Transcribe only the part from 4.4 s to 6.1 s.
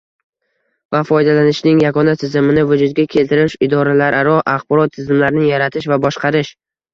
axborot tizimlarini yaratish va